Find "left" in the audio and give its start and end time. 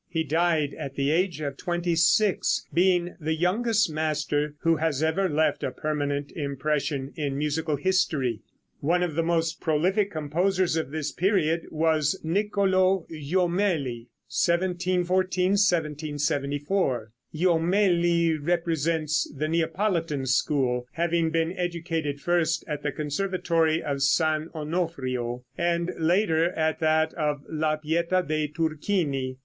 5.29-5.61